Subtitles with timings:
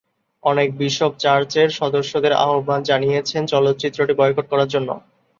[0.43, 4.89] অনেক বিশপ চার্চের সদস্যদের আহ্বান জানিয়েছেন চলচ্চিত্রটি বয়কট করার জন্য।